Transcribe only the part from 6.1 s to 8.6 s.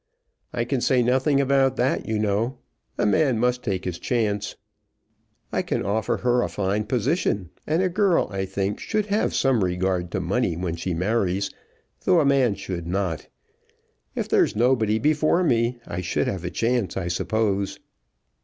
her a fine position, and a girl, I